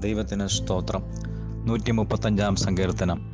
[0.00, 1.02] ദൈവത്തിന് സ്തോത്രം.
[1.64, 3.32] നൂറ്റി മുപ്പത്തഞ്ചാം സങ്കീർത്തനം.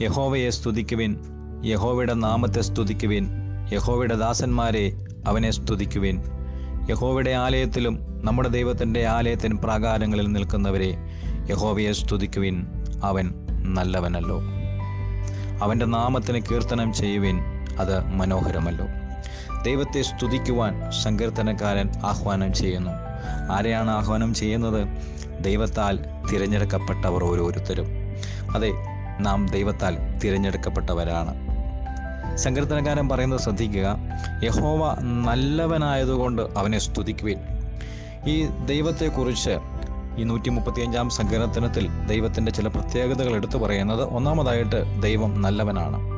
[0.00, 1.18] യഹോവയെ സ്തുതിക്കുവിൻ
[1.64, 3.28] യഹോവയുടെ നാമത്തെ സ്തുതിക്കുവിൻ
[3.72, 6.22] യഹോവയുടെ ദാസന്മാരെ അവനെ സ്തുതിക്കുവിൻ.
[6.90, 10.96] യഹോവയുടെ ആലയത്തിലും നമ്മുടെ ദൈവത്തിന്റെ ആലയത്തിന് പ്രാകാരങ്ങളിൽ നിൽക്കുന്നവരെ
[11.50, 12.66] യഹോവയെ സ്തുതിക്കുവിൻ.
[13.02, 14.40] അവൻ നല്ലവനല്ലോ.
[15.62, 17.38] അവന്റെ നാമത്തിന് കീർത്തനം ചെയ്യുവിൻ
[17.78, 18.86] അത് മനോഹരമല്ലോ.
[19.64, 22.90] ദൈവത്തെ സ്തുതിക്കുവാൻ സങ്കീർത്തനക്കാരൻ ആഹ്വാനം ചെയ്യുന്നു.
[23.52, 24.88] ആരെയാണ് ആഹ്വാനം ചെയ്യുന്നത്?
[25.44, 25.98] ദൈവത്താൽ
[26.32, 27.86] തിരഞ്ഞെടുക്കപ്പെട്ടവർ ഓരോരുത്തരും.
[28.54, 28.70] അതെ
[29.20, 31.54] നാം ദൈവത്താൽ തിരഞ്ഞെടുക്കപ്പെട്ടവരാണ്.
[32.36, 33.96] സങ്കീർത്തനക്കാരൻ പറയുന്നത് ശ്രദ്ധിക്കുക
[34.42, 37.38] യഹോവ നല്ലവനായതുകൊണ്ട് അവനെ സ്തുതിക്കുവിൻ.
[38.26, 39.58] ഈ ദൈവത്തെക്കുറിച്ച്
[40.18, 46.13] ഈ നൂറ്റി മുപ്പത്തിയഞ്ചാം സങ്കീർത്തനത്തിൽ ദൈവത്തിന്റെ ചില പ്രത്യേകതകൾ എടുത്തു പറയുന്നത് ഒന്നാമതായിട്ട് ദൈവം നല്ലവനാണ്.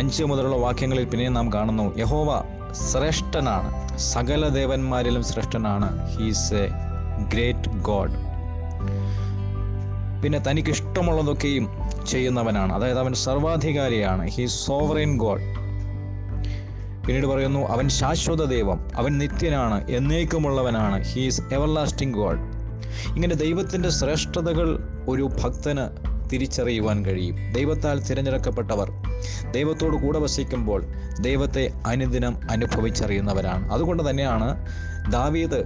[0.00, 1.98] അഞ്ച് മുതലുള്ള വാക്യങ്ങളിൽ പിന്നെയും നാം കാണുന്നു.
[1.98, 3.98] യഹോവ ശ്രേഷ്ഠനാണ്.
[3.98, 6.16] സകല ദേവന്മാരിലും ശ്രേഷ്ഠനാണ്.
[6.16, 6.68] ഹീസ് എ
[7.32, 8.12] ഗ്രേറ്റ് ഗോഡ്
[10.22, 11.68] പിന്നെ തനിക്ക് ഇഷ്ടമുള്ളതൊക്കെയും
[12.06, 12.72] ചെയ്യുന്നവനാണ്.
[12.72, 14.28] അതായത് അവൻ സർവാധികാരിയാണ്.
[14.28, 15.42] ഹീ സോവറിൻ ഗോഡ്
[17.06, 18.88] പിന്നീട് പറയുന്നു അവൻ ശാശ്വത ദൈവം.
[18.96, 19.90] അവൻ നിത്യനാണ്.
[19.90, 21.04] എന്നേക്കുമുള്ളവനാണ്.
[21.04, 22.40] ഹീസ് എവർലാസ്റ്റിംഗ് ഗോഡ്
[23.14, 27.52] ഇങ്ങനെ ദൈവത്തിന്റെ ശ്രേഷ്ഠതകൾ ഒരു ഭക്തന് തിരിച്ചറിയുവാൻ കഴിയും.
[27.52, 28.90] ദൈവത്താൽ തിരഞ്ഞെടുക്കപ്പെട്ടവർ
[29.50, 30.84] ദൈവത്തോട് കൂടെ വസിക്കുമ്പോൾ
[31.20, 33.72] ദൈവത്തെ അനുദിനം അനുഭവിച്ചറിയുന്നവരാണ്.
[33.72, 34.66] അതുകൊണ്ട് തന്നെയാണ്
[35.12, 35.64] ദാവീദ്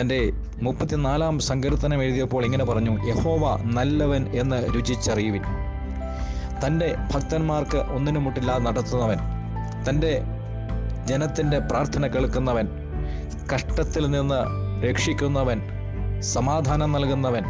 [0.00, 5.42] തന്റെ മുപ്പത്തിനാലാം സങ്കീർത്തനം എഴുതിയപ്പോൾ ഇങ്ങനെ പറഞ്ഞു യഹോവ നല്ലവൻ എന്ന് രുചിച്ചറിയുവിൻ.
[6.66, 9.18] തന്റെ ഭക്തന്മാർക്ക് ഒന്നിനും മുട്ടില്ലാതെ നടത്തുന്നവൻ
[9.88, 10.22] തന്റെ
[11.06, 12.68] ജനത്തിന്റെ പ്രാർത്ഥന കേൾക്കുന്നവൻ
[13.54, 14.40] കഷ്ടത്തിൽ നിന്ന്
[14.84, 15.58] രക്ഷിക്കുന്നവൻ
[16.20, 17.44] സമാധാനം നൽകുന്നവൻ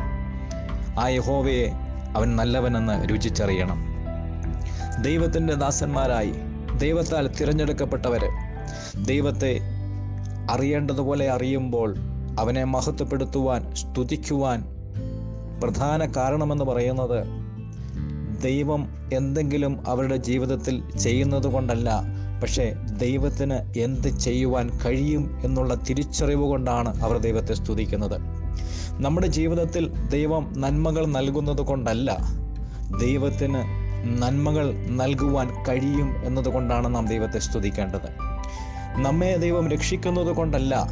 [1.00, 1.66] ആ യഹോവയെ
[2.14, 3.84] അവൻ നല്ലവനെന്ന് രുചിച്ചറിയണം.
[5.02, 6.34] ദൈവത്തിന്റെ ദാസന്മാരായി
[6.78, 8.24] ദൈവത്താൽ തിരഞ്ഞെടുക്കപ്പെട്ടവർ
[9.04, 9.60] ദൈവത്തെ
[10.50, 11.94] അറിയേണ്ടതുപോലെ അറിയുമ്പോൾ
[12.38, 14.64] അവനെ മഹത്വപ്പെടുത്തുവാൻ സ്തുതിക്കുവാൻ
[15.62, 17.26] പ്രധാന കാരണമെന്ന് പറയുന്നത്
[18.42, 21.90] ദൈവം എന്തെങ്കിലും അവരുടെ ജീവിതത്തിൽ ചെയ്യുന്നത് കൊണ്ടല്ല.
[22.42, 28.20] പക്ഷേ ദൈവത്തിന് എന്ത് ചെയ്യുവാൻ കഴിയും എന്നുള്ള തിരിച്ചറിവ് കൊണ്ടാണ് അവർ ദൈവത്തെ സ്തുതിക്കുന്നത്.
[29.02, 32.18] നമ്മുടെ ജീവിതത്തിൽ ദൈവം നന്മകൾ നൽകുന്നത് കൊണ്ടല്ല
[33.00, 33.84] ദൈവത്തിന്
[34.22, 38.08] നന്മകൾ നൽകുവാൻ കഴിയും എന്നതുകൊണ്ടാണ് നാം ദൈവത്തെ സ്തുതിക്കേണ്ടത്.
[38.96, 40.86] നമ്മെ ദൈവം രക്ഷിക്കുന്നത് കൊണ്ടല്ല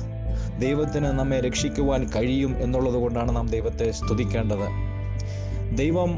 [0.58, 4.68] ദൈവത്തിന് നമ്മെ രക്ഷിക്കുവാൻ കഴിയും എന്നുള്ളത് കൊണ്ടാണ് നാം ദൈവത്തെ സ്തുതിക്കേണ്ടത്.
[5.76, 6.10] ദൈവം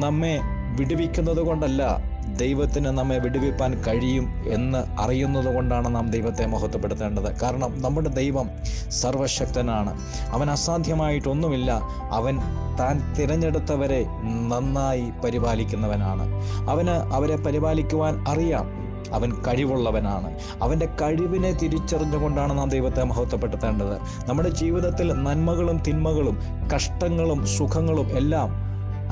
[0.00, 0.40] നമ്മെ
[0.78, 7.40] വിടുവിക്കുന്നത് കൊണ്ടല്ല ദൈവത്തിന് നമ്മെ വിടുവിപ്പാൻ കഴിയും എന്ന് അറിയുന്നത് കൊണ്ടാണ് നാം ദൈവത്തെ മഹത്വപ്പെടുത്തേണ്ടത്.
[7.40, 8.50] കാരണം നമ്മുടെ ദൈവം
[8.88, 10.00] സർവശക്തനാണ്.
[10.32, 11.80] അവൻ അസാധ്യമായിട്ടൊന്നുമില്ല.
[12.12, 12.38] അവൻ
[12.80, 14.06] താൻ തിരഞ്ഞെടുത്തവരെ
[14.48, 16.42] നന്നായി പരിപാലിക്കുന്നവനാണ്.
[16.70, 18.88] അവന് അവരെ പരിപാലിക്കുവാൻ അറിയാം.
[19.12, 20.38] അവൻ കഴിവുള്ളവനാണ്.
[20.62, 23.98] അവന്റെ കഴിവിനെ തിരിച്ചറിഞ്ഞുകൊണ്ടാണ് നാം ദൈവത്തെ മഹത്വപ്പെടുത്തേണ്ടത്.
[24.28, 26.38] നമ്മുടെ ജീവിതത്തിൽ നന്മകളും തിന്മകളും
[26.74, 28.50] കഷ്ടങ്ങളും സുഖങ്ങളും എല്ലാം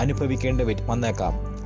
[0.01, 1.66] അനുഭവിക്കേണ്ടി വന്നേക്കാം.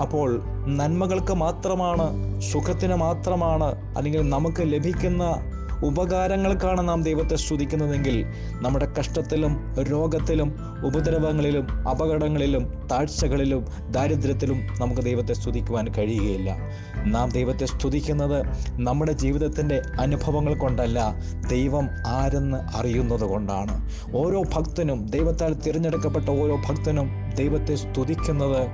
[0.00, 2.06] അപ്പോൾ നന്മകൾക്ക് മാത്രമാണ്
[2.40, 5.50] സുഖത്തിന് മാത്രമാണ് അല്ലെങ്കിൽ നമുക്ക് ലഭിക്കുന്ന
[5.84, 16.56] ഉപകാരങ്ങൾക്കാണ് നാം ദൈവത്തെ സ്തുതിക്കുന്നതെങ്കിൽ നമ്മുടെ കഷ്ടത്തിലും രോഗത്തിലും ഉപദ്രവങ്ങളിലും അപകടങ്ങളിലും താഴ്ചകളിലും ദാരിദ്ര്യത്തിലും നമുക്ക് ദൈവത്തെ സ്തുതിക്കുവാൻ കഴിയുകയില്ല.
[17.04, 21.14] നാം ദൈവത്തെ സ്തുതിക്കുന്നത് നമ്മുടെ ജീവിതത്തിന്റെ അനുഭവങ്ങൾ കൊണ്ടല്ല
[21.50, 23.90] ദൈവം ആരെന്ന് അറിയുന്നത് കൊണ്ടാണ്.
[24.16, 28.66] ഓരോ ഭക്തനും ദൈവത്താൽ തിരഞ്ഞെടുക്കപ്പെട്ട ഓരോ ഭക്തനും ദൈവത്തെ സ്തുതിക്കുന്നത്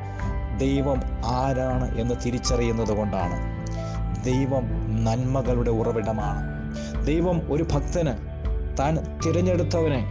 [0.61, 3.61] ദൈവം ആരാണ് എന്ന് തിരിച്ചറിയുന്നത് കൊണ്ടാണ്.
[4.25, 4.63] ദൈവം
[5.05, 6.51] നന്മകളുടെ ഉറവിടമാണ്.
[7.07, 8.31] ദൈവം ഒരു ഭക്തന്
[8.79, 10.05] താൻ തിരഞ്ഞെടുത്തവനെ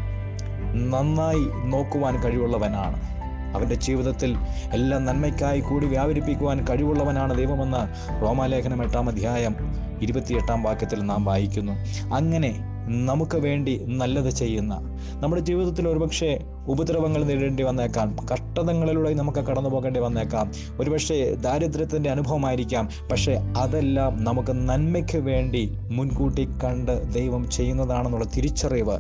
[0.73, 3.19] നന്നായി നോക്കുവാൻ കഴിവുള്ളവനാണ്.
[3.55, 4.37] അവന്റെ ജീവിതത്തിൽ
[4.73, 7.81] എല്ലാ നന്മയ്ക്കായി കൂടി വ്യാപരിപ്പിക്കുവാൻ കഴിവുള്ളവനാണ് ദൈവമെന്ന്
[8.21, 9.55] റോമാലേഖനം എട്ടാം അധ്യായം
[10.01, 11.73] ഇരുപത്തിയെട്ടാം വാക്യത്തിൽ നാം വായിക്കുന്നു.
[12.15, 14.79] അങ്ങനെ നമുക്ക് വേണ്ടി നല്ലത് ചെയ്യുന്ന.
[15.13, 18.15] നമ്മുടെ ജീവിതത്തിൽ ഒരുപക്ഷെ ഉപദ്രവങ്ങൾ നേരിടേണ്ടി വന്നേക്കാം.
[18.33, 20.51] കഷ്ടതകളിലൂടെ നമുക്ക് കടന്നു പോകേണ്ടി വന്നേക്കാം.
[20.79, 22.89] ഒരുപക്ഷെ ദാരിദ്ര്യത്തിന്റെ അനുഭവമായിരിക്കാം.
[23.11, 28.99] പക്ഷേ അതെല്ലാം നമുക്ക് നന്മയ്ക്ക് വേണ്ടി മുൻകൂട്ടി കണ്ട് ദൈവം ചെയ്യുന്നതാണെന്നുള്ള തിരിച്ചറിവ്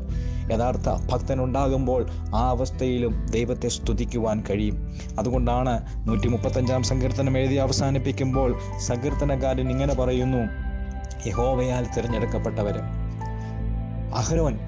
[0.51, 4.93] യഥാർത്ഥ ഭക്തനുണ്ടാകുമ്പോൾ ആ അവസ്ഥയിലും ദൈവത്തെ സ്തുതിക്കുവാൻ കഴിയും.
[5.19, 10.69] അതുകൊണ്ടാണ് നൂറ്റി മുപ്പത്തഞ്ചാം സങ്കീർത്തനം എഴുതി അവസാനിപ്പിക്കുമ്പോൾ സങ്കീർത്തനക്കാരൻ ഇങ്ങനെ പറയുന്നു
[11.27, 12.98] യഹോവയാൽ തിരഞ്ഞെടുക്കപ്പെട്ടവർ
[14.15, 14.59] അഹരോൻ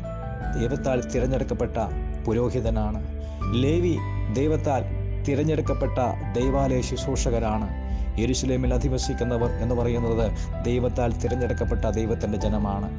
[0.60, 1.78] ദൈവത്താൽ തിരഞ്ഞെടുക്കപ്പെട്ട
[2.26, 3.08] പുരോഹിതനാണ്.
[3.54, 3.98] ലേവി
[4.34, 4.84] ദൈവത്താൽ
[5.24, 6.00] തിരഞ്ഞെടുക്കപ്പെട്ട
[6.36, 7.82] ദൈവാലയ ശുശ്രൂഷകരാണ്.
[8.20, 10.32] യരുസലേമിൽ അധിവസിക്കുന്നവർ എന്ന് പറയുന്നത്
[10.66, 12.90] ദൈവത്താൽ തിരഞ്ഞെടുക്കപ്പെട്ട ദൈവത്തിന്റെ ജനമാണ്.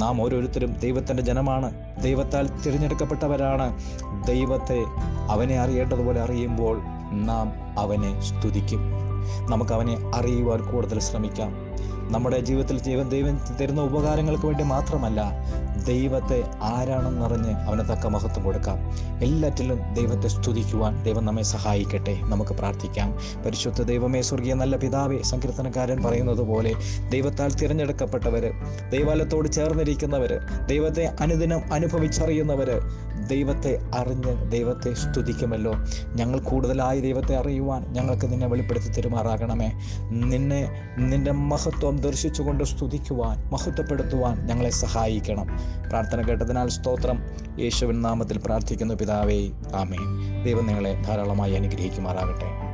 [0.00, 1.74] നാം ഓരോരുത്തരും ദൈവത്തിന്റെ ജനമാണ്.
[2.02, 3.78] ദൈവത്താൽ തിരഞ്ഞെടുക്കപ്പെട്ടവരാണ്.
[4.26, 4.84] ദൈവത്തെ
[5.28, 6.80] അവനെ അറിയേണ്ടതുപോലെ അറിയുമ്പോൾ
[7.12, 8.80] നാം അവനെ സ്തുതിക്കും.
[9.50, 11.67] നമുക്ക് അവനെ അറിയുവാൻ കൂടുതൽ ശ്രമിക്കാം.
[12.10, 15.24] നമ്മുടെ ജീവിതത്തിൽ ജീവൻ ദൈവം തരുന്ന ഉപകാരങ്ങൾക്ക് വേണ്ടി മാത്രമല്ല
[15.86, 18.78] ദൈവത്തെ ആരാണെന്നറിഞ്ഞ് അവന് തക്ക മഹത്വം കൊടുക്കാം.
[19.22, 22.18] എല്ലാറ്റിലും ദൈവത്തെ സ്തുതിക്കുവാൻ ദൈവം നമ്മെ സഹായിക്കട്ടെ.
[22.22, 23.14] നമുക്ക് പ്രാർത്ഥിക്കാം.
[23.44, 26.74] പരിശുദ്ധ ദൈവമേ സ്വർഗീയ നല്ല പിതാവേ സങ്കീർത്തനക്കാരൻ പറയുന്നത് പോലെ
[27.08, 28.52] ദൈവത്താൽ തിരഞ്ഞെടുക്കപ്പെട്ടവർ
[28.90, 32.82] ദൈവാലയത്തോട് ചേർന്നിരിക്കുന്നവർ ദൈവത്തെ അനുദിനം അനുഭവിച്ചറിയുന്നവർ
[33.26, 35.74] ദൈവത്തെ അറിഞ്ഞ് ദൈവത്തെ സ്തുതിക്കുമല്ലോ.
[36.14, 39.72] ഞങ്ങൾ കൂടുതലായി ദൈവത്തെ അറിയുവാൻ ഞങ്ങൾക്ക് നിന്നെ വെളിപ്പെടുത്തി തരുമാറാകണമേ.
[40.10, 41.32] നിന്നെ നിന്റെ
[41.68, 45.46] മഹത്വം ദർശിച്ചുകൊണ്ട് സ്തുതിക്കുവാൻ മഹത്വപ്പെടുത്തുവാൻ ഞങ്ങളെ സഹായിക്കണം.
[45.88, 47.22] പ്രാർത്ഥന കേട്ടതിനാൽ സ്തോത്രം.
[47.58, 49.50] യേശുവിൻ നാമത്തിൽ പ്രാർത്ഥിക്കുന്നു പിതാവേ.
[49.74, 49.96] ആമേ
[50.44, 52.68] ദൈവം നിങ്ങളെ ധാരാളമായി അനുഗ്രഹിക്കുമാറാകട്ടെ.